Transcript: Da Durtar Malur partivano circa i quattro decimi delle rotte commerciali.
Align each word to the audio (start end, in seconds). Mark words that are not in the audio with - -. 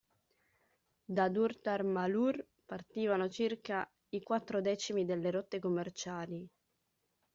Da 1.19 1.25
Durtar 1.33 1.83
Malur 1.97 2.39
partivano 2.73 3.29
circa 3.29 3.87
i 4.15 4.23
quattro 4.23 4.59
decimi 4.61 5.05
delle 5.05 5.29
rotte 5.29 5.59
commerciali. 5.59 6.49